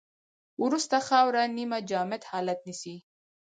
وروسته 0.63 0.97
خاوره 1.07 1.43
نیمه 1.57 1.79
جامد 1.89 2.21
حالت 2.31 2.59
نیسي 2.67 2.95